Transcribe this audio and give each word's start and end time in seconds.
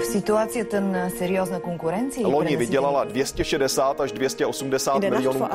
в 0.00 0.04
ситуацията 0.04 0.80
на 0.80 1.10
сериозна 1.10 1.60
конкуренция 1.60 2.22
и 2.22 2.24
Loni 2.24 2.56
vydělala 2.56 3.04
260 3.04 4.00
až 4.00 4.12
280 4.12 5.00
miljonů. 5.02 5.48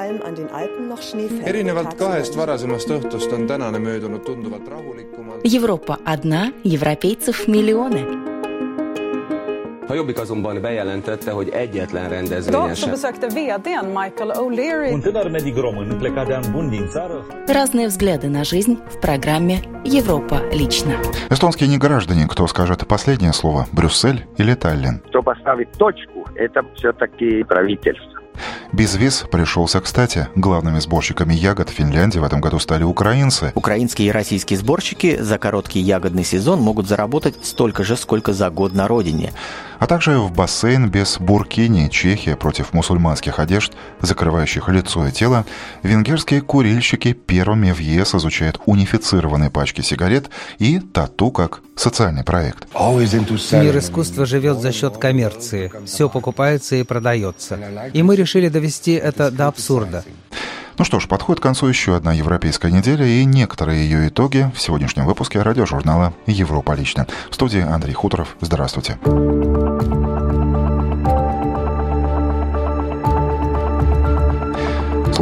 erinevalt 1.45 1.93
kahest 1.93 2.35
varasemast 2.35 2.89
õhtust 2.89 3.33
on 3.33 3.47
tänane 3.47 3.79
möödunud 3.79 4.23
tunduvalt 4.25 4.67
rahulikumalt. 4.67 5.41
Европа 5.55 5.97
одна, 6.05 6.51
европейцев 6.63 7.47
миллионы. 7.47 8.05
A 9.88 9.94
Jobbik 9.94 10.18
azonban 10.18 10.60
bejelentette, 10.60 11.30
hogy 11.30 11.48
egyetlen 11.48 12.08
rendezvényen 12.08 12.74
țară 16.88 17.26
Разные 17.46 17.86
взгляды 17.86 18.28
на 18.28 18.42
жизнь 18.42 18.78
в 18.88 18.98
программе 19.00 19.56
«Европа 19.84 20.42
лично». 20.52 20.94
Эстонские 21.30 21.68
неграждане, 21.68 22.26
кто 22.26 22.46
скажет 22.48 22.86
последнее 22.86 23.32
слово, 23.32 23.66
Брюссель 23.72 24.26
или 24.38 24.54
Таллин? 24.54 25.00
Кто 25.08 25.22
поставит 25.22 25.70
точку, 25.78 26.26
это 26.34 26.64
все-таки 26.74 27.44
правительство. 27.44 28.16
Безвиз 28.72 29.24
пришелся 29.30 29.80
кстати. 29.80 30.28
Главными 30.34 30.78
сборщиками 30.78 31.34
ягод 31.34 31.70
в 31.70 31.72
Финляндии 31.72 32.18
в 32.18 32.24
этом 32.24 32.40
году 32.40 32.58
стали 32.58 32.82
украинцы. 32.82 33.52
Украинские 33.54 34.08
и 34.08 34.10
российские 34.10 34.58
сборщики 34.58 35.16
за 35.20 35.38
короткий 35.38 35.80
ягодный 35.80 36.24
сезон 36.24 36.60
могут 36.60 36.86
заработать 36.86 37.36
столько 37.42 37.84
же, 37.84 37.96
сколько 37.96 38.32
за 38.32 38.50
год 38.50 38.74
на 38.74 38.88
родине. 38.88 39.32
А 39.78 39.86
также 39.86 40.18
в 40.18 40.32
бассейн 40.32 40.88
без 40.88 41.18
буркини 41.18 41.88
Чехия 41.88 42.36
против 42.36 42.72
мусульманских 42.72 43.38
одежд, 43.38 43.72
закрывающих 44.00 44.68
лицо 44.68 45.06
и 45.06 45.12
тело, 45.12 45.44
венгерские 45.82 46.40
курильщики 46.40 47.12
первыми 47.12 47.72
в 47.72 47.78
ЕС 47.78 48.14
изучают 48.14 48.60
унифицированные 48.66 49.50
пачки 49.50 49.82
сигарет 49.82 50.30
и 50.58 50.80
тату 50.80 51.30
как 51.30 51.60
социальный 51.76 52.24
проект. 52.24 52.66
Мир 52.74 53.78
искусства 53.78 54.26
живет 54.26 54.60
за 54.60 54.72
счет 54.72 54.96
коммерции. 54.96 55.70
Все 55.84 56.08
покупается 56.08 56.76
и 56.76 56.82
продается. 56.82 57.58
И 57.92 58.02
мы 58.02 58.16
решили 58.16 58.48
довести 58.48 58.92
это 58.92 59.30
до 59.30 59.48
абсурда. 59.48 60.04
Ну 60.78 60.84
что 60.84 61.00
ж, 61.00 61.08
подходит 61.08 61.40
к 61.40 61.42
концу 61.42 61.66
еще 61.66 61.96
одна 61.96 62.12
европейская 62.12 62.70
неделя 62.70 63.06
и 63.06 63.24
некоторые 63.24 63.88
ее 63.88 64.08
итоги 64.08 64.50
в 64.54 64.60
сегодняшнем 64.60 65.06
выпуске 65.06 65.40
радиожурнала 65.40 66.12
«Европа 66.26 66.72
лично». 66.72 67.06
В 67.30 67.34
студии 67.34 67.60
Андрей 67.60 67.94
Хуторов. 67.94 68.36
Здравствуйте. 68.40 68.98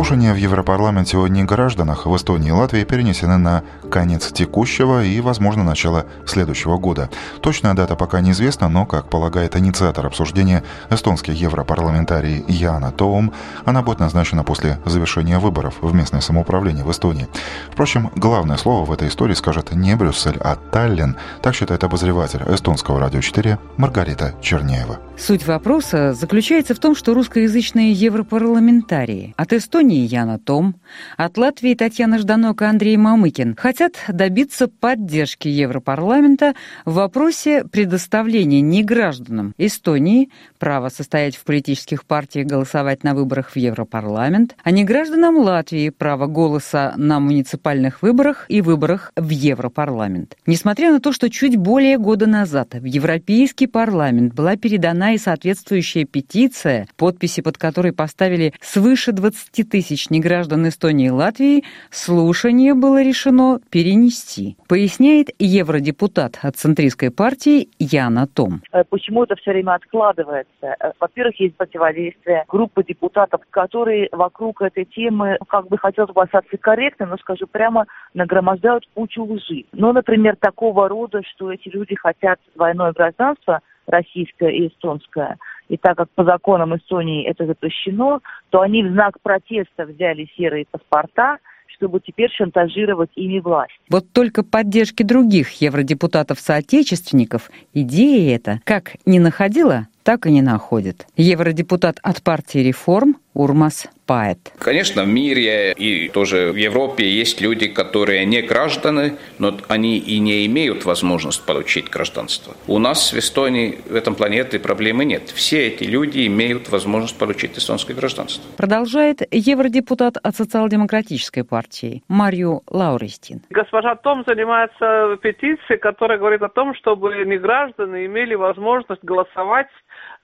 Слушания 0.05 0.34
в 0.34 0.36
Европарламенте 0.36 1.16
о 1.16 1.27
негражданах 1.28 2.05
в 2.05 2.14
Эстонии 2.14 2.48
и 2.48 2.52
Латвии 2.52 2.84
перенесены 2.84 3.38
на 3.38 3.64
конец 3.91 4.30
текущего 4.33 5.02
и, 5.02 5.19
возможно, 5.22 5.64
начало 5.64 6.05
следующего 6.27 6.77
года. 6.77 7.08
Точная 7.41 7.72
дата 7.72 7.97
пока 7.97 8.20
неизвестна, 8.20 8.69
но, 8.69 8.84
как 8.84 9.08
полагает 9.08 9.56
инициатор 9.56 10.05
обсуждения, 10.05 10.62
эстонский 10.91 11.32
европарламентарий 11.32 12.44
Яна 12.48 12.91
Тоум, 12.91 13.32
она 13.64 13.80
будет 13.80 13.98
назначена 13.98 14.44
после 14.44 14.78
завершения 14.84 15.38
выборов 15.38 15.77
в 15.80 15.94
местное 15.94 16.20
самоуправление 16.20 16.84
в 16.84 16.91
Эстонии. 16.91 17.27
Впрочем, 17.72 18.10
главное 18.14 18.58
слово 18.58 18.84
в 18.84 18.92
этой 18.92 19.08
истории 19.08 19.32
скажет 19.32 19.72
не 19.72 19.97
Брюссель, 19.97 20.36
а 20.38 20.56
Таллин, 20.70 21.16
так 21.41 21.55
считает 21.55 21.82
обозреватель 21.82 22.42
эстонского 22.47 23.00
радио 23.00 23.22
4 23.22 23.58
Маргарита 23.78 24.34
Черняева. 24.42 24.98
Суть 25.16 25.47
вопроса 25.47 26.12
заключается 26.12 26.75
в 26.75 26.78
том, 26.78 26.94
что 26.94 27.14
русскоязычные 27.14 27.92
европарламентарии 27.92 29.32
от 29.36 29.52
Эстонии 29.52 29.94
Яна 29.97 30.39
Том, 30.39 30.75
от 31.17 31.37
Латвии 31.39 31.75
Татьяна 31.75 32.19
Жданока 32.19 32.67
и 32.67 32.69
Андрей 32.69 32.97
Мамыкин 32.97 33.56
хотят 33.56 33.95
добиться 34.09 34.69
поддержки 34.69 35.48
Европарламента 35.48 36.55
в 36.84 36.95
вопросе 36.95 37.64
предоставления 37.64 38.61
негражданам 38.61 39.55
Эстонии 39.59 40.31
права 40.59 40.89
состоять 40.89 41.37
в 41.37 41.45
политических 41.45 42.05
партиях 42.05 42.47
голосовать 42.47 43.05
на 43.05 43.15
выборах 43.15 43.50
в 43.50 43.56
Европарламент, 43.56 44.56
а 44.62 44.71
негражданам 44.71 45.37
Латвии 45.37 45.91
право 45.91 46.26
голоса 46.26 46.94
на 46.97 47.21
муниципальных 47.21 48.03
выборах 48.03 48.47
и 48.49 48.61
выборах 48.61 49.12
в 49.16 49.28
Европарламент. 49.28 50.37
Несмотря 50.47 50.93
на 50.93 51.00
то, 51.00 51.12
что 51.12 51.31
чуть 51.31 51.56
более 51.56 51.99
года 51.99 52.26
назад 52.26 52.75
в 52.75 52.84
Европейский 52.84 53.66
парламент 53.66 54.34
была 54.34 54.56
передана 54.56 55.12
и 55.12 55.19
соответствующая 55.19 56.05
петиция, 56.05 56.88
подписи 56.97 57.43
под 57.43 57.59
которой 57.59 57.93
поставили 57.93 58.53
свыше 58.61 59.12
20 59.12 59.69
тысяч 59.69 59.84
неграждан 60.11 60.69
Эстонии 60.69 61.06
и 61.06 61.11
Латвии, 61.11 61.65
слушание 61.91 62.75
было 62.75 63.03
решено 63.03 63.61
перенести, 63.71 64.56
поясняет 64.69 65.28
евродепутат 65.39 66.39
от 66.43 66.56
центристской 66.56 67.11
партии 67.11 67.69
Яна 67.78 68.27
Том. 68.27 68.62
Почему 68.91 69.25
это 69.25 69.37
все 69.37 69.53
время 69.53 69.75
откладывается? 69.75 70.77
Во-первых, 71.00 71.39
есть 71.41 71.56
противодействие 71.56 72.44
группы 72.49 72.84
депутатов, 72.84 73.41
которые 73.50 74.09
вокруг 74.12 74.62
этой 74.62 74.84
темы, 74.84 75.39
как 75.49 75.69
бы 75.69 75.78
хотелось 75.78 76.12
бы 76.12 76.23
остаться 76.23 76.56
корректно, 76.56 77.06
но 77.06 77.17
скажу 77.19 77.47
прямо, 77.47 77.87
нагромождают 78.15 78.84
кучу 78.94 79.23
лжи. 79.23 79.65
Ну, 79.73 79.93
например, 79.93 80.37
такого 80.37 80.89
рода, 80.89 81.23
что 81.34 81.53
эти 81.53 81.69
люди 81.69 81.94
хотят 81.94 82.39
двойное 82.55 82.93
гражданство, 82.93 83.61
российское 83.87 84.50
и 84.50 84.69
эстонское, 84.69 85.39
и 85.69 85.77
так 85.77 85.97
как 85.97 86.11
по 86.11 86.25
законам 86.25 86.77
Эстонии 86.77 87.25
это 87.27 87.47
запрещено, 87.47 88.21
то 88.50 88.61
они 88.61 88.83
в 88.83 88.93
знак 88.93 89.21
протеста 89.22 89.87
взяли 89.87 90.28
серые 90.37 90.67
паспорта, 90.71 91.39
чтобы 91.67 92.00
теперь 92.00 92.31
шантажировать 92.31 93.11
ими 93.17 93.41
власть. 93.41 93.78
Вот 93.91 94.11
только 94.12 94.44
поддержки 94.44 95.03
других 95.03 95.50
евродепутатов-соотечественников 95.61 97.50
идея 97.73 98.37
эта 98.37 98.61
как 98.65 98.97
не 99.06 99.19
находила, 99.19 99.89
так 100.03 100.27
и 100.27 100.31
не 100.31 100.43
находит. 100.43 101.06
Евродепутат 101.17 101.99
от 102.03 102.23
партии 102.23 102.59
«Реформ» 102.59 103.17
Урмас 103.34 103.89
Паэт. 104.06 104.53
Конечно, 104.59 105.03
в 105.03 105.09
мире 105.09 105.72
и 105.72 106.09
тоже 106.09 106.53
в 106.53 106.56
Европе 106.56 107.09
есть 107.09 107.41
люди, 107.41 107.69
которые 107.69 108.25
не 108.25 108.43
граждане, 108.43 109.17
но 109.39 109.56
они 109.69 109.99
и 109.99 110.19
не 110.19 110.47
имеют 110.47 110.84
возможность 110.84 111.44
получить 111.44 111.91
гражданство. 111.91 112.55
У 112.67 112.78
нас 112.78 113.12
в 113.12 113.19
Эстонии 113.19 113.78
в 113.89 113.94
этом 113.94 114.15
плане 114.15 114.39
этой 114.39 114.61
проблемы 114.61 115.05
нет. 115.05 115.31
Все 115.31 115.67
эти 115.69 115.84
люди 115.84 116.27
имеют 116.27 116.69
возможность 116.69 117.19
получить 117.19 117.56
эстонское 117.59 117.97
гражданство. 117.97 118.44
Продолжает 118.56 119.23
евродепутат 119.31 120.17
от 120.23 120.37
социал-демократической 120.37 121.43
партии 121.43 122.03
Марью 122.09 122.62
Лауристин. 122.71 123.41
Госпожа 123.50 123.97
Том 123.97 124.25
занимается 124.27 125.17
петицией, 125.23 125.78
которая 125.78 126.19
говорит 126.19 126.43
о 126.43 126.49
том, 126.49 126.75
чтобы 126.75 127.15
неграждане 127.25 128.06
имели 128.06 128.34
возможность 128.34 129.03
голосовать 129.03 129.69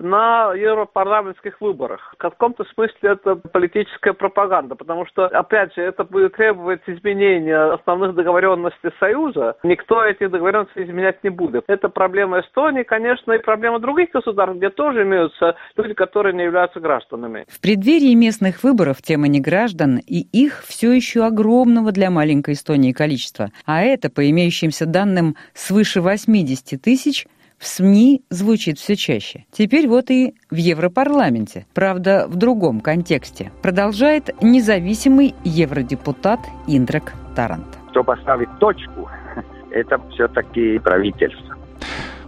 на 0.01 0.55
европарламентских 0.55 1.61
выборах. 1.61 2.15
В 2.15 2.17
каком-то 2.17 2.65
смысле 2.75 3.11
это 3.11 3.37
политическая 3.37 4.13
пропаганда, 4.13 4.75
потому 4.75 5.07
что, 5.07 5.27
опять 5.27 5.75
же, 5.75 5.83
это 5.83 6.05
будет 6.05 6.37
требовать 6.37 6.81
изменения 6.87 7.75
основных 7.75 8.15
договоренностей 8.15 8.91
Союза. 8.99 9.57
Никто 9.63 10.05
эти 10.05 10.27
договоренности 10.27 10.83
изменять 10.83 11.23
не 11.23 11.31
будет. 11.31 11.65
Это 11.69 11.89
проблема 11.89 12.41
Эстонии, 12.41 12.83
конечно, 12.83 13.33
и 13.33 13.39
проблема 13.39 13.79
других 13.79 14.11
государств, 14.11 14.57
где 14.57 14.71
тоже 14.71 15.03
имеются 15.03 15.57
люди, 15.77 15.95
которые 15.95 16.35
не 16.35 16.45
являются 16.45 16.81
гражданами. 16.81 17.45
В 17.49 17.61
преддверии 17.61 18.15
местных 18.15 18.63
выборов 18.63 19.03
тема 19.03 19.29
неграждан 19.29 19.99
и 19.99 20.21
их 20.33 20.63
все 20.67 20.93
еще 20.93 21.25
огромного 21.25 21.93
для 21.93 22.11
маленькой 22.11 22.55
Эстонии 22.55 22.93
количества. 22.93 23.51
А 23.67 23.83
это, 23.83 24.11
по 24.11 24.29
имеющимся 24.29 24.87
данным, 24.87 25.37
свыше 25.55 26.01
80 26.01 26.81
тысяч– 26.81 27.27
в 27.61 27.67
СМИ 27.67 28.23
звучит 28.31 28.79
все 28.79 28.97
чаще. 28.97 29.45
Теперь 29.53 29.87
вот 29.87 30.11
и 30.11 30.35
в 30.51 30.57
Европарламенте. 30.57 31.67
Правда, 31.75 32.27
в 32.27 32.37
другом 32.37 32.81
контексте. 32.81 33.53
Продолжает 33.63 34.31
независимый 34.43 35.35
евродепутат 35.45 36.41
Индрак 36.67 37.13
Тарант. 37.37 37.67
Кто 37.91 38.03
поставит 38.03 38.49
точку, 38.59 39.11
это 39.71 40.01
все-таки 40.15 40.79
правительство. 40.79 41.57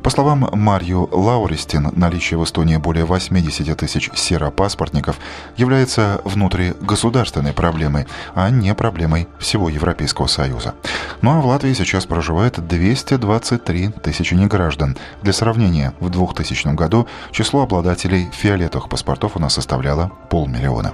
По 0.03 0.11
словам 0.11 0.49
Марью 0.53 1.09
Лауристин, 1.13 1.91
наличие 1.95 2.37
в 2.37 2.45
Эстонии 2.45 2.77
более 2.77 3.05
80 3.05 3.77
тысяч 3.79 4.11
серопаспортников 4.15 5.17
является 5.57 6.21
внутригосударственной 6.25 7.53
проблемой, 7.53 8.07
а 8.35 8.51
не 8.51 8.75
проблемой 8.75 9.29
всего 9.39 9.69
Европейского 9.69 10.27
Союза. 10.27 10.75
Ну 11.21 11.39
а 11.39 11.41
в 11.41 11.47
Латвии 11.47 11.73
сейчас 11.73 12.07
проживает 12.07 12.67
223 12.67 13.89
тысячи 14.03 14.35
неграждан. 14.35 14.97
Для 15.23 15.33
сравнения, 15.33 15.95
в 16.01 16.11
2000 16.11 16.75
году 16.75 17.07
число 17.31 17.63
обладателей 17.63 18.29
фиолетовых 18.33 18.89
паспортов 18.89 19.37
у 19.37 19.39
нас 19.39 19.55
составляло 19.55 20.11
полмиллиона. 20.31 20.93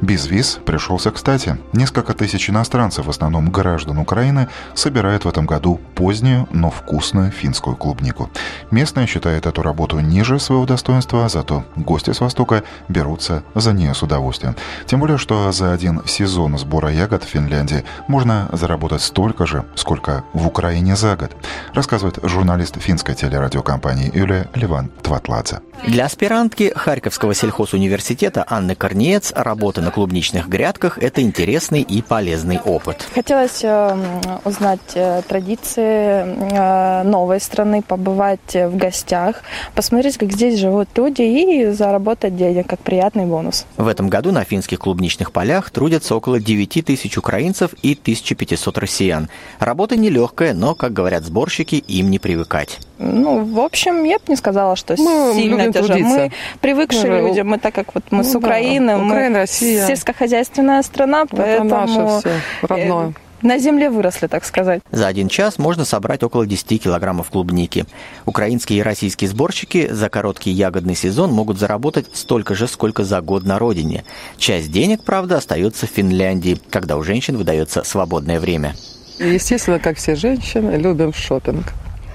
Без 0.00 0.26
виз 0.26 0.58
пришелся 0.64 1.10
кстати. 1.10 1.58
Несколько 1.72 2.14
тысяч 2.14 2.50
иностранцев, 2.50 3.06
в 3.06 3.10
основном 3.10 3.50
граждан 3.50 3.98
Украины, 3.98 4.48
собирают 4.74 5.24
в 5.24 5.28
этом 5.28 5.46
году 5.46 5.80
позднюю, 5.94 6.48
но 6.52 6.70
вкусную 6.70 7.30
финскую 7.30 7.76
клубнику. 7.76 8.30
Местные 8.70 9.06
считают 9.06 9.46
эту 9.46 9.62
работу 9.62 9.98
ниже 10.00 10.38
своего 10.38 10.66
достоинства, 10.66 11.28
зато 11.28 11.64
гости 11.76 12.12
с 12.12 12.20
Востока 12.20 12.62
берутся 12.88 13.42
за 13.54 13.72
нее 13.72 13.94
с 13.94 14.02
удовольствием. 14.02 14.56
Тем 14.86 15.00
более, 15.00 15.18
что 15.18 15.52
за 15.52 15.72
один 15.72 16.02
сезон 16.06 16.58
сбора 16.58 16.90
ягод 16.90 17.24
в 17.24 17.28
Финляндии 17.28 17.84
можно 18.08 18.48
заработать 18.52 19.02
столько 19.02 19.46
же, 19.46 19.64
сколько 19.74 20.24
в 20.32 20.46
Украине 20.46 20.96
за 20.96 21.16
год, 21.16 21.32
рассказывает 21.74 22.18
журналист 22.22 22.80
финской 22.80 23.14
телерадиокомпании 23.14 24.10
Юлия 24.14 24.48
Ливан 24.54 24.90
Тватладзе. 25.02 25.60
Для 25.86 26.04
аспирантки 26.04 26.72
Харьковского 26.76 27.34
сельхозуниверситета 27.34 28.44
Анны 28.46 28.74
Корнеец 28.74 29.32
работа 29.34 29.80
на 29.80 29.89
клубничных 29.90 30.48
грядках– 30.48 30.98
это 31.00 31.22
интересный 31.22 31.82
и 31.82 32.02
полезный 32.02 32.58
опыт. 32.58 33.06
Хотелось 33.14 33.60
э, 33.62 33.96
узнать 34.44 34.80
э, 34.94 35.22
традиции 35.26 35.82
э, 35.82 37.02
новой 37.04 37.40
страны, 37.40 37.82
побывать 37.82 38.54
в 38.54 38.76
гостях, 38.76 39.42
посмотреть, 39.74 40.18
как 40.18 40.32
здесь 40.32 40.58
живут 40.58 40.88
люди 40.96 41.22
и 41.22 41.70
заработать 41.70 42.36
денег, 42.36 42.66
как 42.66 42.80
приятный 42.80 43.26
бонус. 43.26 43.66
В 43.76 43.88
этом 43.88 44.08
году 44.08 44.32
на 44.32 44.44
финских 44.44 44.78
клубничных 44.78 45.32
полях 45.32 45.70
трудятся 45.70 46.14
около 46.14 46.40
9 46.40 46.84
тысяч 46.84 47.18
украинцев 47.18 47.74
и 47.82 47.92
1500 47.92 48.78
россиян. 48.78 49.28
Работа 49.58 49.96
нелегкая, 49.96 50.54
но, 50.54 50.74
как 50.74 50.92
говорят 50.92 51.24
сборщики, 51.24 51.76
им 51.76 52.10
не 52.10 52.18
привыкать. 52.18 52.78
Ну, 53.02 53.44
в 53.44 53.60
общем, 53.60 54.04
я 54.04 54.18
бы 54.18 54.24
не 54.28 54.36
сказала, 54.36 54.76
что 54.76 54.94
мы 54.98 55.32
сильно 55.34 55.72
тяжело. 55.72 55.98
Мы 55.98 56.32
привыкшие 56.60 57.22
мы, 57.22 57.28
люди, 57.28 57.40
мы 57.40 57.58
так 57.58 57.74
как 57.74 57.94
вот 57.94 58.04
мы 58.10 58.18
ну, 58.18 58.24
с 58.24 58.34
Украины, 58.34 58.94
да. 58.98 59.02
Украина, 59.02 59.38
мы 59.38 59.46
Россия. 59.80 59.96
сельскохозяйственная 59.96 60.82
страна, 60.82 61.26
поэтому... 61.26 61.66
Это 61.66 61.86
наше 61.86 62.20
все, 62.20 62.40
родное. 62.62 63.08
Э, 63.08 63.12
на 63.42 63.58
земле 63.58 63.88
выросли, 63.88 64.26
так 64.26 64.44
сказать. 64.44 64.82
За 64.90 65.06
один 65.06 65.28
час 65.28 65.58
можно 65.58 65.84
собрать 65.84 66.22
около 66.22 66.46
10 66.46 66.82
килограммов 66.82 67.30
клубники. 67.30 67.86
Украинские 68.26 68.80
и 68.80 68.82
российские 68.82 69.30
сборщики 69.30 69.88
за 69.90 70.10
короткий 70.10 70.50
ягодный 70.50 70.94
сезон 70.94 71.32
могут 71.32 71.58
заработать 71.58 72.06
столько 72.12 72.54
же, 72.54 72.68
сколько 72.68 73.02
за 73.02 73.20
год 73.22 73.44
на 73.44 73.58
родине. 73.58 74.04
Часть 74.36 74.70
денег, 74.70 75.04
правда, 75.04 75.38
остается 75.38 75.86
в 75.86 75.90
Финляндии, 75.90 76.58
когда 76.70 76.96
у 76.96 77.02
женщин 77.02 77.38
выдается 77.38 77.82
свободное 77.82 78.40
время. 78.40 78.74
Естественно, 79.18 79.78
как 79.78 79.96
все 79.96 80.14
женщины, 80.16 80.76
любим 80.76 81.12
шопинг. 81.14 81.72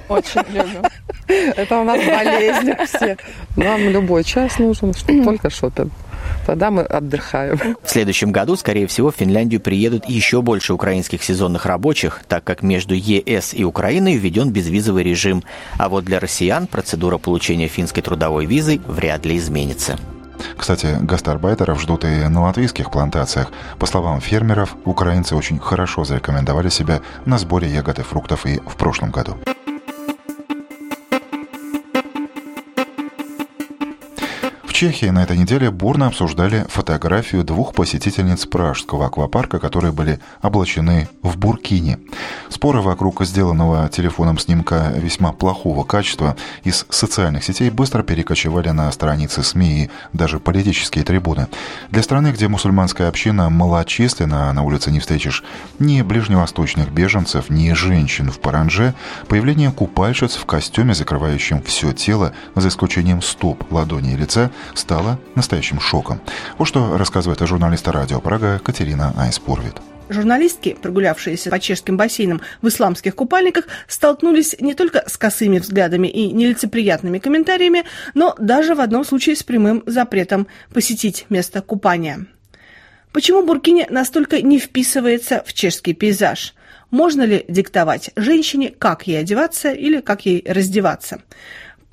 Очень 0.09 0.41
любим. 0.49 0.83
Это 1.27 1.79
у 1.79 1.83
нас 1.83 1.99
болезнь 2.05 2.71
все. 2.85 3.17
Нам 3.55 3.81
любой 3.89 4.23
час 4.23 4.59
нужен, 4.59 4.93
чтобы 4.93 5.23
только 5.23 5.49
шопинг. 5.49 5.91
Тогда 6.45 6.69
мы 6.71 6.83
отдыхаем. 6.83 7.75
В 7.83 7.89
следующем 7.89 8.31
году, 8.31 8.55
скорее 8.55 8.87
всего, 8.87 9.11
в 9.11 9.15
Финляндию 9.15 9.59
приедут 9.59 10.05
еще 10.05 10.41
больше 10.41 10.73
украинских 10.73 11.23
сезонных 11.23 11.65
рабочих, 11.65 12.21
так 12.27 12.43
как 12.43 12.61
между 12.61 12.93
ЕС 12.93 13.53
и 13.53 13.63
Украиной 13.63 14.15
введен 14.15 14.51
безвизовый 14.51 15.03
режим. 15.03 15.43
А 15.77 15.89
вот 15.89 16.05
для 16.05 16.19
россиян 16.19 16.67
процедура 16.67 17.17
получения 17.17 17.67
финской 17.67 18.03
трудовой 18.03 18.45
визы 18.45 18.79
вряд 18.87 19.25
ли 19.25 19.37
изменится. 19.37 19.97
Кстати, 20.57 20.97
гастарбайтеров 21.01 21.81
ждут 21.81 22.05
и 22.05 22.27
на 22.27 22.43
латвийских 22.43 22.91
плантациях. 22.91 23.51
По 23.79 23.85
словам 23.85 24.21
фермеров, 24.21 24.75
украинцы 24.85 25.35
очень 25.35 25.59
хорошо 25.59 26.03
зарекомендовали 26.03 26.69
себя 26.69 27.01
на 27.25 27.37
сборе 27.37 27.69
ягод 27.69 27.99
и 27.99 28.03
фруктов 28.03 28.45
и 28.45 28.59
в 28.59 28.75
прошлом 28.75 29.11
году. 29.11 29.37
Чехии 34.75 35.05
на 35.05 35.23
этой 35.23 35.37
неделе 35.37 35.71
бурно 35.71 36.07
обсуждали 36.07 36.65
фотографию 36.67 37.45
двух 37.45 37.73
посетительниц 37.73 38.45
пражского 38.45 39.05
аквапарка, 39.05 39.57
которые 39.57 39.93
были 39.93 40.19
облачены 40.41 41.07
в 41.21 41.37
буркини. 41.37 41.97
Споры 42.49 42.81
вокруг 42.81 43.23
сделанного 43.23 43.87
телефоном 43.87 44.37
снимка 44.37 44.91
весьма 44.93 45.31
плохого 45.31 45.85
качества 45.85 46.35
из 46.65 46.85
социальных 46.89 47.45
сетей 47.45 47.69
быстро 47.69 48.03
перекочевали 48.03 48.67
на 48.71 48.91
страницы 48.91 49.43
СМИ 49.43 49.83
и 49.83 49.89
даже 50.11 50.41
политические 50.41 51.05
трибуны. 51.05 51.47
Для 51.89 52.03
страны, 52.03 52.33
где 52.33 52.49
мусульманская 52.49 53.07
община 53.07 53.49
малочисленна, 53.49 54.51
на 54.51 54.63
улице 54.63 54.91
не 54.91 54.99
встретишь 54.99 55.45
ни 55.79 56.01
ближневосточных 56.01 56.91
беженцев, 56.91 57.49
ни 57.49 57.71
женщин 57.71 58.29
в 58.29 58.41
паранже, 58.41 58.93
появление 59.29 59.71
купальщиц 59.71 60.35
в 60.35 60.45
костюме, 60.45 60.93
закрывающем 60.93 61.61
все 61.61 61.93
тело, 61.93 62.33
за 62.55 62.67
исключением 62.67 63.21
стоп, 63.21 63.71
ладони 63.71 64.15
и 64.15 64.17
лица, 64.17 64.51
стало 64.73 65.19
настоящим 65.35 65.79
шоком. 65.79 66.21
Вот 66.57 66.67
что 66.67 66.97
рассказывает 66.97 67.39
журналиста 67.39 67.91
радио 67.91 68.19
Прага 68.19 68.59
Катерина 68.63 69.13
Айспурвит. 69.17 69.75
Журналистки, 70.07 70.77
прогулявшиеся 70.79 71.49
по 71.49 71.59
чешским 71.59 71.97
бассейнам 71.97 72.41
в 72.61 72.67
исламских 72.67 73.15
купальниках, 73.15 73.65
столкнулись 73.87 74.55
не 74.59 74.75
только 74.75 75.03
с 75.07 75.17
косыми 75.17 75.57
взглядами 75.57 76.07
и 76.07 76.31
нелицеприятными 76.31 77.17
комментариями, 77.17 77.85
но 78.13 78.35
даже 78.37 78.75
в 78.75 78.81
одном 78.81 79.03
случае 79.03 79.35
с 79.35 79.41
прямым 79.41 79.83
запретом 79.87 80.47
посетить 80.73 81.25
место 81.29 81.61
купания. 81.61 82.27
Почему 83.13 83.43
Буркини 83.43 83.87
настолько 83.89 84.41
не 84.41 84.59
вписывается 84.59 85.41
в 85.45 85.53
чешский 85.53 85.93
пейзаж? 85.93 86.53
Можно 86.91 87.23
ли 87.23 87.45
диктовать 87.47 88.11
женщине, 88.15 88.73
как 88.77 89.07
ей 89.07 89.19
одеваться 89.19 89.71
или 89.71 90.01
как 90.01 90.25
ей 90.25 90.43
раздеваться? 90.47 91.21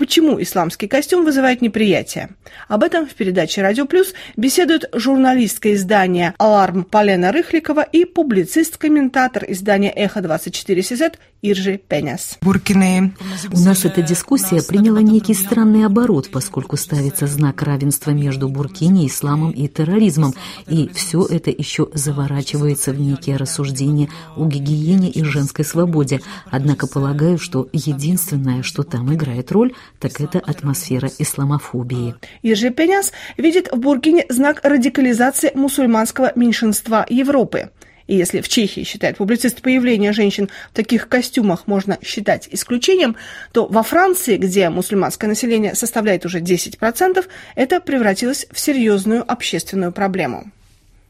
Почему 0.02 0.43
исламский 0.43 0.88
костюм 0.88 1.25
вызывает 1.25 1.62
неприятие? 1.62 2.31
Об 2.66 2.82
этом 2.82 3.06
в 3.06 3.14
передаче 3.14 3.62
«Радио 3.62 3.87
Плюс» 3.87 4.14
беседуют 4.37 4.90
журналистское 4.93 5.75
издание 5.75 6.34
«Аларм» 6.38 6.82
Полена 6.82 7.31
Рыхликова 7.31 7.82
и 7.82 8.04
публицист-комментатор 8.04 9.44
издания 9.46 9.93
«Эхо-24 9.94 10.82
СЗ» 10.82 11.16
Иржи 11.44 11.76
Пеняс. 11.76 12.38
Буркины. 12.40 13.14
У 13.52 13.58
нас 13.58 13.84
эта 13.84 14.00
дискуссия 14.00 14.62
приняла 14.62 15.02
некий 15.02 15.34
странный 15.34 15.84
оборот, 15.84 16.30
поскольку 16.30 16.76
ставится 16.76 17.26
знак 17.26 17.62
равенства 17.62 18.12
между 18.12 18.48
Буркини, 18.48 19.08
исламом 19.08 19.50
и 19.50 19.66
терроризмом, 19.66 20.34
и 20.68 20.88
все 20.94 21.26
это 21.26 21.50
еще 21.50 21.88
заворачивается 21.94 22.92
в 22.92 23.00
некие 23.00 23.38
рассуждения 23.38 24.08
о 24.36 24.46
гигиене 24.46 25.10
и 25.10 25.24
женской 25.24 25.64
свободе. 25.64 26.20
Однако 26.48 26.86
полагаю, 26.86 27.38
что 27.38 27.68
единственное, 27.72 28.62
что 28.62 28.84
там 28.84 29.12
играет 29.12 29.50
роль, 29.50 29.74
так 29.98 30.20
это 30.20 30.38
атмосфера 30.38 31.10
исламофобии. 31.18 32.14
Иржи 32.42 32.70
Пеняс 32.70 33.10
видит 33.36 33.68
в 33.72 33.78
Буркине 33.78 34.26
знак 34.28 34.60
радикализации 34.62 35.50
мусульманского 35.56 36.30
меньшинства 36.36 37.04
Европы. 37.08 37.70
И 38.06 38.16
если 38.16 38.40
в 38.40 38.49
Чехии, 38.49 38.84
считает 38.84 39.16
публицист, 39.16 39.62
появление 39.62 40.12
женщин 40.12 40.49
в 40.72 40.76
таких 40.76 41.08
костюмах 41.08 41.66
можно 41.66 41.99
считать 42.02 42.49
исключением, 42.50 43.16
то 43.52 43.66
во 43.66 43.82
Франции, 43.82 44.37
где 44.37 44.69
мусульманское 44.70 45.28
население 45.28 45.75
составляет 45.75 46.25
уже 46.25 46.40
10%, 46.40 47.25
это 47.54 47.81
превратилось 47.81 48.46
в 48.50 48.58
серьезную 48.58 49.31
общественную 49.31 49.93
проблему 49.93 50.50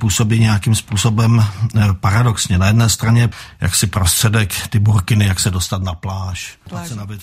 působí 0.02 0.40
nějakým 0.40 0.74
způsobem 0.74 1.40
eh, 1.40 1.80
paradoxně. 2.00 2.58
Na 2.58 2.66
jedné 2.66 2.88
straně 2.88 3.30
jaksi 3.60 3.86
prostředek, 3.86 4.50
ty 4.70 4.78
burkiny, 4.78 5.24
jak 5.24 5.40
se 5.40 5.50
dostat 5.50 5.82
na 5.82 5.94
pláž. 5.94 6.58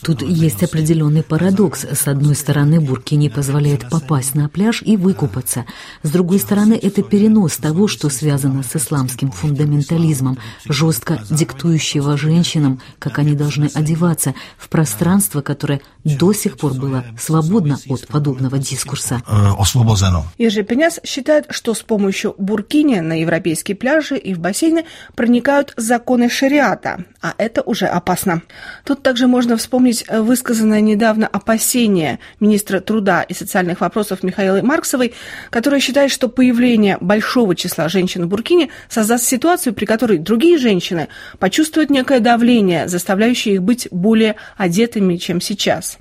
Тут 0.02 0.22
есть 0.22 0.64
определенный 0.64 1.24
парадокс. 1.24 1.84
С 1.84 2.08
одной 2.08 2.36
стороны, 2.36 2.80
буркини 2.80 3.30
позволяет 3.30 3.90
попасть 3.90 4.36
на 4.36 4.48
пляж 4.48 4.82
и 4.86 4.96
выкупаться. 4.98 5.66
С 6.04 6.12
другой 6.12 6.40
стороны, 6.40 6.80
это 6.82 7.02
перенос 7.04 7.58
того, 7.58 7.88
что 7.88 8.10
связано 8.10 8.64
с 8.64 8.76
исламским 8.76 9.32
фундаментализмом, 9.32 10.38
жестко 10.70 11.20
диктующего 11.30 12.18
женщинам, 12.18 12.80
как 13.00 13.20
они 13.20 13.36
должны 13.36 13.70
одеваться, 13.74 14.34
в 14.58 14.70
пространство, 14.70 15.42
которое 15.42 15.82
до 16.06 16.34
сих 16.34 16.58
пор 16.58 16.74
было 16.74 17.04
свободно 17.20 17.78
от 17.90 18.08
подобного 18.08 18.58
дискурса. 18.58 19.22
Освобождено. 19.60 20.26
Ежи 20.38 20.64
Пеняс 20.64 21.00
считает, 21.04 21.46
что 21.50 21.74
с 21.74 21.82
помощью 21.82 22.36
буркини 22.38 22.69
Буркине 22.70 23.02
на 23.02 23.20
европейские 23.20 23.76
пляжи 23.76 24.16
и 24.16 24.36
в 24.36 24.40
бассейны 24.40 24.86
проникают 25.16 25.74
законы 25.76 26.30
шариата, 26.30 27.04
а 27.20 27.34
это 27.40 27.64
уже 27.64 27.88
опасно. 27.88 28.44
Тут 28.86 29.02
также 29.02 29.26
можно 29.26 29.58
вспомнить 29.58 30.06
высказанное 30.08 30.80
недавно 30.80 31.26
опасение 31.26 32.20
министра 32.40 32.80
труда 32.80 33.24
и 33.24 33.34
социальных 33.34 33.82
вопросов 33.82 34.22
Михаилы 34.22 34.62
Марксовой, 34.62 35.16
которая 35.50 35.80
считает, 35.80 36.12
что 36.12 36.30
появление 36.30 37.00
большого 37.02 37.56
числа 37.56 37.90
женщин 37.90 38.26
в 38.26 38.28
Буркине 38.28 38.70
создаст 38.88 39.26
ситуацию, 39.26 39.74
при 39.74 39.86
которой 39.86 40.20
другие 40.20 40.60
женщины 40.60 41.08
почувствуют 41.40 41.90
некое 41.90 42.20
давление, 42.20 42.88
заставляющее 42.88 43.56
их 43.56 43.64
быть 43.64 43.88
более 43.90 44.36
одетыми, 44.58 45.16
чем 45.16 45.42
сейчас. 45.42 45.98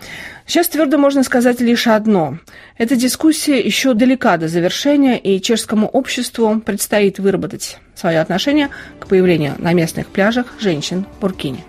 Сейчас 0.48 0.66
твердо 0.68 0.96
можно 0.96 1.22
сказать 1.24 1.60
лишь 1.60 1.86
одно. 1.86 2.38
Эта 2.78 2.96
дискуссия 2.96 3.60
еще 3.60 3.92
далека 3.92 4.38
до 4.38 4.48
завершения, 4.48 5.18
и 5.18 5.42
чешскому 5.42 5.86
обществу 5.86 6.58
предстоит 6.64 7.18
выработать 7.18 7.78
свое 7.94 8.18
отношение 8.18 8.70
к 8.98 9.06
появлению 9.08 9.56
на 9.58 9.74
местных 9.74 10.06
пляжах 10.06 10.46
женщин 10.58 11.04
в 11.18 11.20
Буркине. 11.20 11.64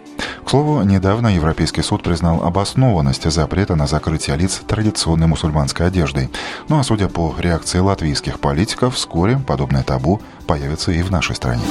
К 0.46 0.50
слову, 0.50 0.82
недавно 0.84 1.28
Европейский 1.28 1.82
суд 1.82 2.04
признал 2.04 2.42
обоснованность 2.42 3.30
запрета 3.30 3.76
на 3.76 3.86
закрытие 3.86 4.38
лиц 4.38 4.62
традиционной 4.66 5.28
мусульманской 5.28 5.86
одеждой. 5.86 6.30
Ну 6.70 6.80
а 6.80 6.84
судя 6.84 7.10
по 7.10 7.36
реакции 7.38 7.80
латвийских 7.80 8.40
политиков, 8.40 8.96
вскоре 8.96 9.42
подобное 9.46 9.84
табу 9.84 10.22
появится 10.48 10.94
и 10.94 11.02
в 11.02 11.12
нашей 11.12 11.36
стране. 11.36 11.64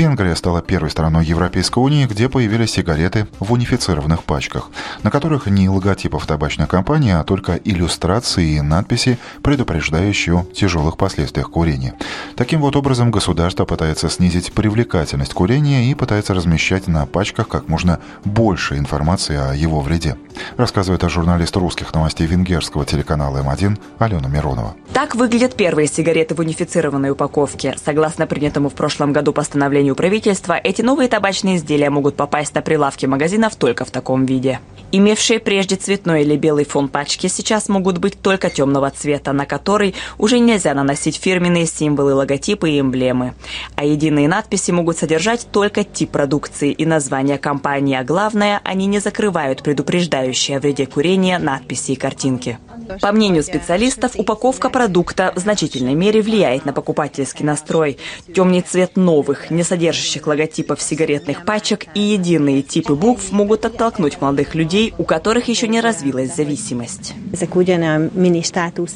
Венгрия 0.00 0.34
стала 0.34 0.62
первой 0.62 0.88
страной 0.88 1.26
Европейской 1.26 1.78
Унии, 1.78 2.06
где 2.06 2.30
появились 2.30 2.70
сигареты 2.70 3.26
в 3.38 3.52
унифицированных 3.52 4.24
пачках, 4.24 4.70
на 5.02 5.10
которых 5.10 5.46
не 5.46 5.68
логотипов 5.68 6.24
табачной 6.24 6.66
компании, 6.66 7.12
а 7.12 7.22
только 7.22 7.56
иллюстрации 7.56 8.56
и 8.56 8.62
надписи, 8.62 9.18
предупреждающие 9.42 10.34
о 10.34 10.44
тяжелых 10.54 10.96
последствиях 10.96 11.50
курения. 11.50 11.96
Таким 12.40 12.62
вот 12.62 12.74
образом 12.74 13.10
государство 13.10 13.66
пытается 13.66 14.08
снизить 14.08 14.54
привлекательность 14.54 15.34
курения 15.34 15.90
и 15.90 15.94
пытается 15.94 16.32
размещать 16.32 16.88
на 16.88 17.04
пачках 17.04 17.48
как 17.48 17.68
можно 17.68 18.00
больше 18.24 18.78
информации 18.78 19.36
о 19.36 19.52
его 19.52 19.82
вреде. 19.82 20.16
Рассказывает 20.56 21.02
журналист 21.02 21.54
русских 21.58 21.92
новостей 21.92 22.26
венгерского 22.26 22.86
телеканала 22.86 23.42
М1 23.42 23.78
Алена 23.98 24.26
Миронова. 24.26 24.74
Так 24.94 25.16
выглядят 25.16 25.54
первые 25.54 25.86
сигареты 25.86 26.34
в 26.34 26.38
унифицированной 26.38 27.10
упаковке. 27.10 27.76
Согласно 27.84 28.26
принятому 28.26 28.70
в 28.70 28.74
прошлом 28.74 29.12
году 29.12 29.34
постановлению 29.34 29.94
правительства, 29.94 30.54
эти 30.54 30.80
новые 30.80 31.10
табачные 31.10 31.56
изделия 31.56 31.90
могут 31.90 32.16
попасть 32.16 32.54
на 32.54 32.62
прилавки 32.62 33.04
магазинов 33.04 33.54
только 33.56 33.84
в 33.84 33.90
таком 33.90 34.24
виде. 34.24 34.60
Имевшие 34.92 35.38
прежде 35.38 35.76
цветной 35.76 36.22
или 36.22 36.36
белый 36.36 36.64
фон 36.64 36.88
пачки 36.88 37.28
сейчас 37.28 37.68
могут 37.68 37.98
быть 37.98 38.20
только 38.20 38.50
темного 38.50 38.90
цвета, 38.90 39.32
на 39.32 39.46
который 39.46 39.94
уже 40.18 40.40
нельзя 40.40 40.74
наносить 40.74 41.16
фирменные 41.16 41.66
символы, 41.66 42.14
логотипы 42.30 42.70
и 42.70 42.80
эмблемы. 42.80 43.34
А 43.74 43.84
единые 43.84 44.28
надписи 44.28 44.70
могут 44.70 44.98
содержать 44.98 45.48
только 45.50 45.84
тип 45.84 46.10
продукции 46.10 46.70
и 46.70 46.86
название 46.86 47.38
компании, 47.38 47.96
а 47.96 48.04
главное, 48.04 48.60
они 48.64 48.86
не 48.86 49.00
закрывают 49.00 49.62
предупреждающие 49.62 50.56
о 50.56 50.60
вреде 50.60 50.86
курения 50.86 51.38
надписи 51.38 51.92
и 51.92 51.96
картинки. 51.96 52.58
По 53.00 53.12
мнению 53.12 53.42
специалистов, 53.42 54.12
упаковка 54.16 54.68
продукта 54.68 55.32
в 55.36 55.38
значительной 55.38 55.94
мере 55.94 56.22
влияет 56.22 56.64
на 56.64 56.72
покупательский 56.72 57.44
настрой. 57.44 57.98
Темный 58.34 58.62
цвет 58.62 58.96
новых, 58.96 59.50
не 59.50 59.62
содержащих 59.62 60.26
логотипов 60.26 60.82
сигаретных 60.82 61.44
пачек 61.44 61.86
и 61.94 62.00
единые 62.00 62.62
типы 62.62 62.94
букв 62.94 63.30
могут 63.30 63.64
оттолкнуть 63.64 64.20
молодых 64.20 64.54
людей, 64.54 64.94
у 64.98 65.04
которых 65.04 65.48
еще 65.48 65.68
не 65.68 65.80
развилась 65.80 66.34
зависимость. 66.34 67.14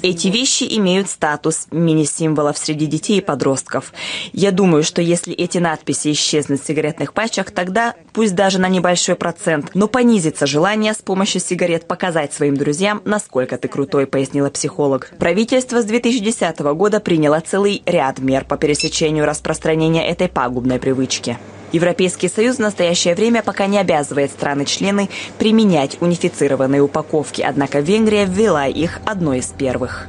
Эти 0.02 0.28
вещи 0.28 0.64
имеют 0.76 1.08
статус 1.08 1.66
мини-символов 1.70 2.58
среди 2.58 2.86
детей 2.86 3.22
подростков. 3.24 3.92
Я 4.32 4.50
думаю, 4.50 4.82
что 4.84 5.02
если 5.02 5.34
эти 5.34 5.58
надписи 5.58 6.12
исчезнут 6.12 6.60
с 6.60 6.66
сигаретных 6.66 7.12
пачек, 7.12 7.50
тогда, 7.50 7.94
пусть 8.12 8.34
даже 8.34 8.58
на 8.58 8.68
небольшой 8.68 9.16
процент, 9.16 9.70
но 9.74 9.88
понизится 9.88 10.46
желание 10.46 10.92
с 10.92 10.98
помощью 10.98 11.40
сигарет 11.40 11.86
показать 11.86 12.32
своим 12.32 12.56
друзьям, 12.56 13.02
насколько 13.04 13.58
ты 13.58 13.68
крутой, 13.68 14.06
пояснила 14.06 14.50
психолог. 14.50 15.10
Правительство 15.18 15.82
с 15.82 15.84
2010 15.84 16.58
года 16.60 17.00
приняло 17.00 17.40
целый 17.40 17.82
ряд 17.86 18.18
мер 18.18 18.44
по 18.44 18.56
пересечению 18.56 19.26
распространения 19.26 20.06
этой 20.06 20.28
пагубной 20.28 20.78
привычки. 20.78 21.38
Европейский 21.74 22.28
Союз 22.28 22.56
в 22.56 22.60
настоящее 22.60 23.16
время 23.16 23.42
пока 23.42 23.66
не 23.66 23.78
обязывает 23.78 24.30
страны-члены 24.30 25.10
применять 25.38 26.00
унифицированные 26.00 26.80
упаковки, 26.80 27.42
однако 27.42 27.80
Венгрия 27.80 28.26
ввела 28.26 28.66
их 28.66 29.00
одной 29.04 29.38
из 29.38 29.46
первых. 29.46 30.08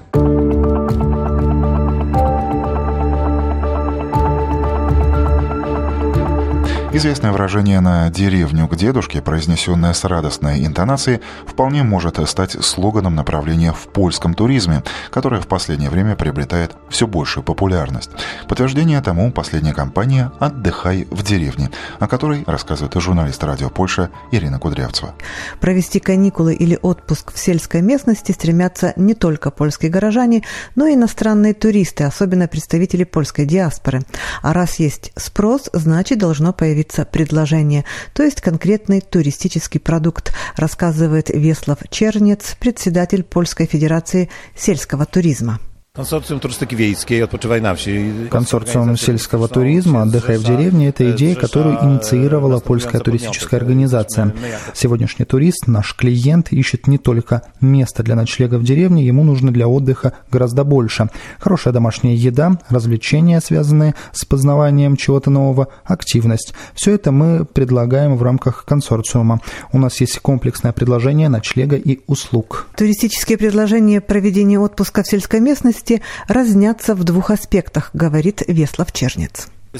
Известное 6.95 7.33
выражение 7.33 7.81
на 7.81 8.09
«деревню 8.09 8.69
к 8.69 8.77
дедушке», 8.77 9.21
произнесенное 9.21 9.91
с 9.91 10.05
радостной 10.05 10.65
интонацией, 10.65 11.19
вполне 11.45 11.83
может 11.83 12.17
стать 12.29 12.51
слоганом 12.63 13.15
направления 13.15 13.73
в 13.73 13.89
польском 13.89 14.33
туризме, 14.33 14.81
которое 15.11 15.41
в 15.41 15.47
последнее 15.47 15.89
время 15.89 16.15
приобретает 16.15 16.71
все 16.87 17.05
большую 17.05 17.43
популярность. 17.43 18.11
Подтверждение 18.47 19.01
тому 19.01 19.29
последняя 19.33 19.73
кампания 19.73 20.31
«Отдыхай 20.39 21.05
в 21.11 21.21
деревне», 21.21 21.69
о 21.99 22.07
которой 22.07 22.45
рассказывает 22.47 22.93
журналист 22.93 23.43
радио 23.43 23.69
Польша 23.69 24.09
Ирина 24.31 24.57
Кудрявцева. 24.57 25.15
Провести 25.59 25.99
каникулы 25.99 26.53
или 26.53 26.79
отпуск 26.81 27.33
в 27.33 27.37
сельской 27.37 27.81
местности 27.81 28.31
стремятся 28.31 28.93
не 28.95 29.15
только 29.15 29.51
польские 29.51 29.91
горожане, 29.91 30.43
но 30.75 30.87
и 30.87 30.93
иностранные 30.93 31.53
туристы, 31.55 32.05
особенно 32.05 32.47
представители 32.47 33.03
польской 33.03 33.45
диаспоры. 33.45 34.03
А 34.41 34.53
раз 34.53 34.79
есть 34.79 35.11
спрос, 35.17 35.69
значит 35.73 36.19
должно 36.19 36.53
появиться 36.53 36.84
появится 36.85 37.05
предложение, 37.05 37.85
то 38.13 38.23
есть 38.23 38.41
конкретный 38.41 39.01
туристический 39.01 39.79
продукт, 39.79 40.33
рассказывает 40.55 41.29
Веслав 41.29 41.79
Чернец, 41.89 42.55
председатель 42.59 43.23
Польской 43.23 43.65
Федерации 43.65 44.29
сельского 44.55 45.05
туризма. 45.05 45.59
Консорциум 45.95 46.39
туристики 46.39 46.75
wiejskiej 46.75 47.23
«Odpoczywaj 47.23 47.61
на 47.61 47.75
wsi». 47.75 48.27
Консорциум 48.29 48.97
сельского 48.97 49.47
туризма 49.47 50.01
«Отдыхай 50.01 50.37
в 50.37 50.43
деревне»— 50.43 50.89
это 50.89 51.09
идея, 51.11 51.35
которую 51.35 51.77
инициировала 51.83 52.59
польская 52.59 52.99
туристическая 52.99 53.61
организация. 53.61 54.33
Сегодняшний 54.73 55.23
турист, 55.25 55.67
наш 55.67 55.95
клиент, 55.95 56.51
ищет 56.51 56.87
не 56.87 56.97
только 56.97 57.43
место 57.61 58.03
для 58.03 58.15
ночлега 58.15 58.55
в 58.57 58.63
деревне, 58.63 59.05
ему 59.05 59.23
нужно 59.23 59.53
для 59.53 59.69
отдыха 59.69 60.11
гораздо 60.29 60.65
больше. 60.65 61.07
Хорошая 61.39 61.73
домашняя 61.73 62.13
еда, 62.13 62.59
развлечения, 62.69 63.39
связанные 63.39 63.95
с 64.11 64.25
познаванием 64.25 64.97
чего-то 64.97 65.29
нового, 65.29 65.69
активность. 65.85 66.53
Все 66.73 66.95
это 66.95 67.13
мы 67.13 67.45
предлагаем 67.45 68.17
в 68.17 68.23
рамках 68.23 68.65
консорциума. 68.65 69.39
У 69.71 69.79
нас 69.79 70.01
есть 70.01 70.19
комплексное 70.19 70.73
предложение 70.73 71.29
ночлега 71.29 71.77
и 71.77 72.01
услуг. 72.07 72.67
Туристические 72.75 73.37
предложения 73.37 74.01
проведения 74.01 74.59
отпуска 74.59 75.01
в 75.01 75.07
сельской 75.07 75.39
местности 75.39 75.84
разнятся 76.27 76.95
в 76.95 77.03
двух 77.03 77.31
аспектах, 77.31 77.89
говорит 77.93 78.43
Веслав 78.47 78.91
Чернец. 78.91 79.47
E, 79.75 79.79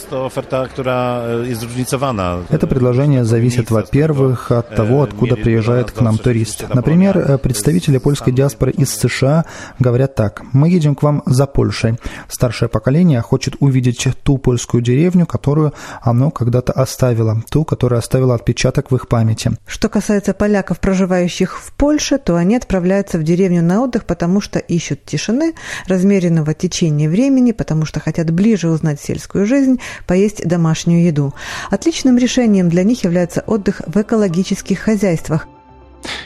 Это 2.50 2.68
предложение 2.68 3.24
зависит, 3.24 3.72
во-первых, 3.72 4.52
от 4.52 4.72
e, 4.72 4.76
того, 4.76 5.04
откуда 5.04 5.38
приезжает 5.38 5.92
к 5.92 6.02
нам 6.02 6.18
турист. 6.18 6.66
Например, 6.74 7.18
э, 7.18 7.38
представители 7.38 7.98
польской 7.98 8.34
диаспоры 8.34 8.72
из 8.72 8.94
США 8.94 9.46
говорят 9.80 10.16
так. 10.16 10.42
Мы 10.52 10.70
едем 10.70 10.96
к 10.96 11.04
вам 11.04 11.24
за 11.26 11.46
Польшей. 11.46 11.96
Старшее 12.28 12.68
поколение 12.68 13.22
хочет 13.22 13.56
увидеть 13.60 14.08
ту 14.24 14.38
польскую 14.38 14.84
деревню, 14.84 15.26
которую 15.26 15.74
оно 16.02 16.30
когда-то 16.30 16.74
оставило, 16.74 17.42
ту, 17.50 17.64
которая 17.64 18.00
оставила 18.00 18.36
отпечаток 18.36 18.92
в 18.92 18.96
их 18.96 19.08
памяти. 19.08 19.52
Что 19.66 19.88
касается 19.88 20.34
поляков, 20.34 20.80
проживающих 20.82 21.58
в 21.58 21.72
Польше, 21.72 22.18
то 22.18 22.36
они 22.36 22.58
отправляются 22.58 23.18
в 23.18 23.24
деревню 23.24 23.64
на 23.64 23.82
отдых, 23.82 24.04
потому 24.04 24.42
что 24.42 24.60
ищут 24.60 25.06
тишины, 25.06 25.54
размеренного 25.88 26.54
течения 26.54 27.10
времени, 27.10 27.54
потому 27.54 27.86
что 27.86 28.02
хотят 28.02 28.32
ближе 28.32 28.70
узнать 28.70 29.00
сельскую 29.00 29.46
жизнь, 29.46 29.80
поесть 30.08 30.48
домашнюю 30.48 31.04
еду. 31.04 31.34
Отличным 31.72 32.18
решением 32.18 32.70
для 32.70 32.84
них 32.84 33.04
является 33.04 33.42
отдых 33.42 33.82
в 33.88 34.00
экологических 34.02 34.80
хозяйствах. 34.80 35.48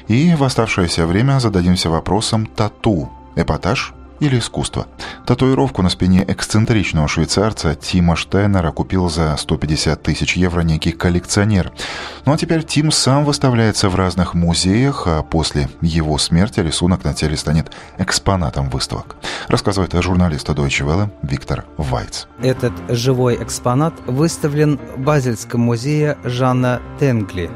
И 0.07 0.35
в 0.35 0.43
оставшееся 0.43 1.05
время 1.05 1.39
зададимся 1.39 1.89
вопросом 1.89 2.45
тату. 2.45 3.09
Эпатаж 3.35 3.93
или 4.19 4.39
искусство. 4.39 4.88
Татуировку 5.25 5.81
на 5.81 5.89
спине 5.89 6.25
эксцентричного 6.27 7.07
швейцарца 7.07 7.75
Тима 7.75 8.15
Штайнера 8.15 8.71
купил 8.71 9.09
за 9.09 9.35
150 9.38 10.01
тысяч 10.01 10.35
евро 10.38 10.61
некий 10.61 10.91
коллекционер. 10.91 11.71
Ну 12.25 12.33
а 12.33 12.38
теперь 12.38 12.63
Тим 12.63 12.91
сам 12.91 13.25
выставляется 13.25 13.89
в 13.89 13.95
разных 13.95 14.33
музеях, 14.33 15.03
а 15.07 15.23
после 15.23 15.69
его 15.81 16.17
смерти 16.17 16.59
рисунок 16.59 17.03
на 17.03 17.13
теле 17.13 17.38
станет 17.38 17.71
экспонатом 17.97 18.69
выставок. 18.69 19.15
Рассказывает 19.47 19.93
журналист 20.01 20.49
Deutsche 20.49 20.85
Welle 20.85 21.09
Виктор 21.21 21.65
Вайц. 21.77 22.27
Этот 22.41 22.73
живой 22.89 23.41
экспонат 23.41 23.93
выставлен 24.05 24.79
в 24.95 24.99
Базельском 24.99 25.61
музее 25.61 26.17
Жанна 26.23 26.81
Тенгли. 26.99 27.49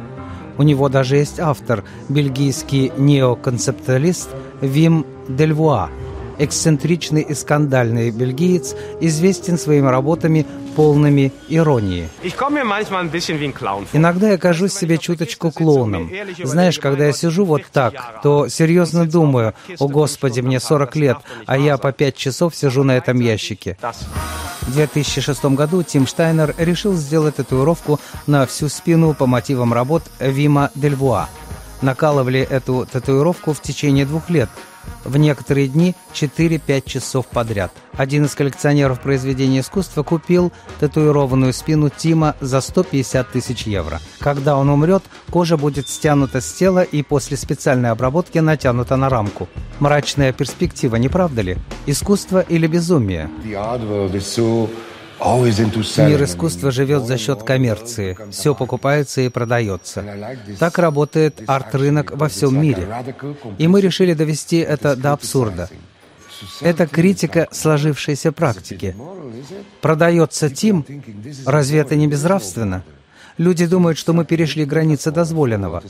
У 0.58 0.64
него 0.64 0.88
даже 0.88 1.18
есть 1.18 1.40
автор, 1.40 1.84
бельгийский 2.10 2.92
неоконцептуалист 2.96 4.30
Вим 4.62 5.06
Дельвуа– 5.28 5.90
эксцентричный 6.38 7.22
и 7.22 7.34
скандальный 7.34 8.12
бельгиец, 8.12 8.76
известен 9.00 9.58
своими 9.58 9.88
работами, 9.88 10.46
полными 10.76 11.32
иронии. 11.50 12.10
Иногда 13.94 14.32
я 14.32 14.38
кажусь 14.38 14.74
себе 14.74 14.98
чуточку 14.98 15.52
клоуном. 15.52 16.10
Знаешь, 16.44 16.80
когда 16.80 17.06
я 17.06 17.14
сижу 17.14 17.46
вот 17.46 17.64
так, 17.72 17.94
то 18.24 18.48
серьезно 18.48 19.06
думаю, 19.06 19.54
о 19.80 19.88
господи, 19.88 20.42
мне 20.42 20.60
40 20.60 20.96
лет, 20.96 21.18
а 21.46 21.58
я 21.58 21.78
по 21.78 21.92
5 21.92 22.16
часов 22.16 22.56
сижу 22.56 22.84
на 22.84 22.98
этом 22.98 23.20
ящике. 23.20 23.78
В 24.62 24.74
2006 24.74 25.46
году 25.46 25.84
Тим 25.84 26.08
Штайнер 26.08 26.56
решил 26.58 26.94
сделать 26.94 27.36
татуировку 27.36 28.00
на 28.28 28.46
всю 28.46 28.70
спину 28.70 29.14
по 29.14 29.28
мотивам 29.28 29.74
работ 29.74 30.04
Вима 30.20 30.72
Дельвуа– 30.74 31.30
накалывали 31.84 32.40
эту 32.40 32.88
татуировку 32.92 33.54
в 33.54 33.62
течение 33.62 34.06
двух 34.06 34.30
лет, 34.30 34.50
в 35.04 35.18
некоторые 35.18 35.68
дни 35.68 35.96
4-5 36.14 36.84
часов 36.86 37.28
подряд. 37.28 37.72
Один 37.96 38.26
из 38.26 38.36
коллекционеров 38.36 39.02
произведения 39.02 39.60
искусства 39.60 40.04
купил 40.04 40.52
татуированную 40.80 41.54
спину 41.54 41.90
Тима 41.90 42.36
за 42.42 42.62
150 42.62 43.32
тысяч 43.32 43.64
евро. 43.64 44.00
Когда 44.20 44.58
он 44.58 44.70
умрет, 44.70 45.04
кожа 45.30 45.58
будет 45.58 45.90
стянута 45.90 46.42
с 46.42 46.54
тела 46.54 46.84
и 46.84 47.04
после 47.04 47.38
специальной 47.38 47.92
обработки 47.92 48.40
натянута 48.40 48.96
на 48.96 49.10
рамку. 49.10 49.48
Мрачная 49.80 50.34
перспектива, 50.34 50.96
не 50.96 51.10
правда 51.10 51.42
ли? 51.42 51.58
Искусство 51.86 52.40
или 52.42 52.68
безумие? 52.68 53.30
Мир 55.20 56.24
искусства 56.24 56.72
живет 56.72 57.06
за 57.06 57.18
счет 57.18 57.44
коммерции. 57.44 58.18
Все 58.32 58.54
покупается 58.56 59.22
и 59.22 59.30
продается. 59.30 60.04
Так 60.60 60.78
работает 60.80 61.42
арт-рынок 61.48 62.12
во 62.16 62.28
всем 62.28 62.60
мире. 62.62 62.88
И 63.58 63.68
мы 63.68 63.82
решили 63.82 64.14
довести 64.14 64.58
это 64.58 64.96
до 64.96 65.14
абсурда. 65.14 65.70
Это 66.62 66.88
критика 66.88 67.48
сложившейся 67.52 68.32
практики. 68.32 68.96
Продается 69.82 70.50
Тим, 70.50 70.86
разве 71.46 71.80
это 71.80 71.96
не 71.96 72.08
безнравственно? 72.08 72.84
Люди 73.38 73.66
думают, 73.66 73.98
что 73.98 74.14
мы 74.14 74.26
перешли 74.26 74.64
границы 74.64 75.12
дозволенного. 75.12 75.84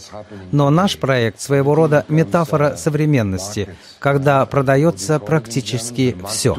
Но 0.51 0.69
наш 0.69 0.97
проект 0.97 1.41
своего 1.41 1.75
рода 1.75 2.05
метафора 2.07 2.75
современности, 2.77 3.67
когда 3.99 4.45
продается 4.45 5.19
практически 5.19 6.15
все. 6.29 6.55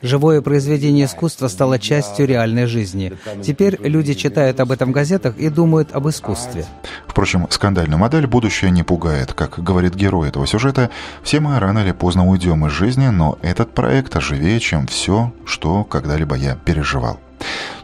Живое 0.00 0.42
произведение 0.42 1.06
искусства 1.06 1.48
стало 1.48 1.78
частью 1.78 2.26
реальной 2.26 2.66
жизни. 2.66 3.12
Теперь 3.42 3.78
люди 3.80 4.14
читают 4.14 4.60
об 4.60 4.70
этом 4.70 4.90
в 4.90 4.92
газетах 4.92 5.36
и 5.36 5.48
думают 5.48 5.92
об 5.92 6.08
искусстве. 6.08 6.66
Впрочем, 7.06 7.46
скандальную 7.50 7.98
модель 7.98 8.26
будущее 8.26 8.70
не 8.70 8.84
пугает. 8.84 9.32
Как 9.32 9.62
говорит 9.62 9.94
герой 9.94 10.28
этого 10.28 10.46
сюжета, 10.46 10.90
все 11.22 11.40
мы 11.40 11.58
рано 11.58 11.80
или 11.80 11.92
поздно 11.92 12.28
уйдем 12.28 12.66
из 12.66 12.72
жизни, 12.72 13.08
но 13.08 13.38
этот 13.42 13.74
проект 13.74 14.14
оживее, 14.14 14.60
чем 14.60 14.86
все, 14.86 15.32
что 15.44 15.84
когда-либо 15.84 16.36
я 16.36 16.54
переживал. 16.54 17.18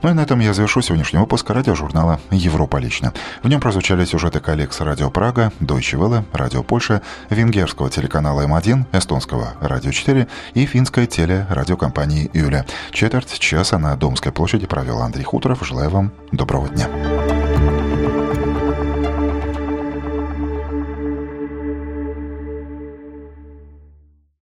Ну 0.03 0.11
и 0.11 0.13
на 0.13 0.21
этом 0.21 0.41
я 0.41 0.53
завершу 0.53 0.83
сегодняшний 0.83 1.19
выпуск 1.19 1.49
радиожурнала 1.51 2.21
«Европа 2.31 2.77
лично». 2.77 3.13
В 3.43 3.49
нем 3.49 3.61
прозвучали 3.61 4.05
сюжеты 4.05 4.41
коллег 4.41 4.73
с 4.73 4.81
Радио 4.81 5.11
Прага, 5.11 5.53
Deutsche 5.61 5.99
Welle, 5.99 6.25
Радио 6.33 6.63
Польша, 6.63 7.03
венгерского 7.31 7.91
телеканала 7.91 8.43
М1, 8.43 8.85
эстонского 8.93 9.55
Радио 9.61 9.93
4 9.93 10.29
и 10.55 10.67
финской 10.67 11.07
телерадиокомпании 11.07 12.31
«Юля». 12.35 12.67
Четверть 12.91 13.39
часа 13.39 13.79
на 13.79 13.97
Домской 13.97 14.33
площади 14.33 14.67
провел 14.67 15.01
Андрей 15.01 15.25
Хуторов. 15.25 15.67
Желаю 15.67 15.91
вам 15.91 16.13
доброго 16.33 16.69
дня. 16.69 16.89